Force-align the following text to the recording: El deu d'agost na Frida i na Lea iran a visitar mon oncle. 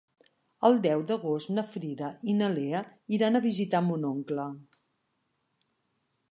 El 0.69 0.77
deu 0.85 1.03
d'agost 1.11 1.51
na 1.57 1.65
Frida 1.73 2.09
i 2.33 2.35
na 2.39 2.49
Lea 2.55 2.81
iran 3.19 3.39
a 3.41 3.45
visitar 3.47 3.85
mon 3.91 4.11
oncle. 4.13 4.51